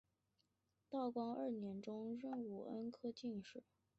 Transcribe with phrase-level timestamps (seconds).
[0.89, 3.63] 道光二年中壬午恩科进士。